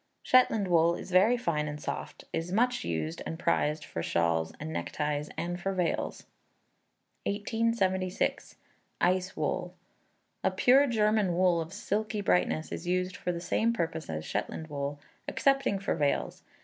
[0.23, 4.73] Shetland wool is very fine and soft, is much used, and prized for shawls and
[4.73, 6.25] neckties and for veils.
[7.25, 8.55] 1876.
[8.99, 9.75] Eis Wool.
[10.43, 14.69] A pure German wool of silky brightness, is used for the same purpose as Shetland
[14.69, 16.41] wool excepting for veils.